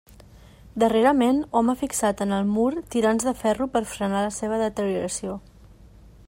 [0.83, 5.37] Darrerament hom ha fixat en el mur tirants de ferro per frenar la seva deterioració.